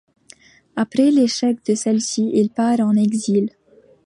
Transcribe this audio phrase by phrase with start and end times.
[0.75, 3.51] Après l'échec de celle-ci, il part en exil.